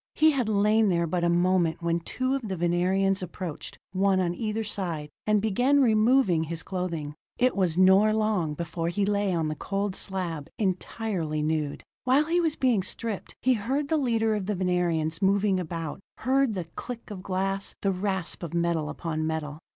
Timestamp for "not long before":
7.77-8.87